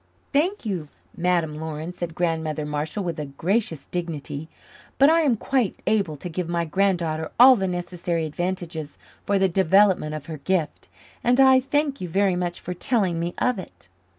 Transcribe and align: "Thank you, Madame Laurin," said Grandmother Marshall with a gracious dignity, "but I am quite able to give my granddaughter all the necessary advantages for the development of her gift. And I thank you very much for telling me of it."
"Thank 0.33 0.65
you, 0.65 0.87
Madame 1.15 1.57
Laurin," 1.59 1.93
said 1.93 2.15
Grandmother 2.15 2.65
Marshall 2.65 3.03
with 3.03 3.19
a 3.19 3.27
gracious 3.27 3.85
dignity, 3.91 4.49
"but 4.97 5.11
I 5.11 5.21
am 5.21 5.35
quite 5.37 5.79
able 5.85 6.17
to 6.17 6.27
give 6.27 6.49
my 6.49 6.65
granddaughter 6.65 7.31
all 7.39 7.55
the 7.55 7.67
necessary 7.67 8.25
advantages 8.25 8.97
for 9.27 9.37
the 9.37 9.47
development 9.47 10.15
of 10.15 10.25
her 10.25 10.39
gift. 10.39 10.87
And 11.23 11.39
I 11.39 11.59
thank 11.59 12.01
you 12.01 12.09
very 12.09 12.35
much 12.35 12.59
for 12.59 12.73
telling 12.73 13.19
me 13.19 13.35
of 13.37 13.59
it." 13.59 13.89